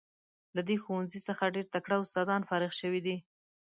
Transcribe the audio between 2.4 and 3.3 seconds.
فارغ شوي دي.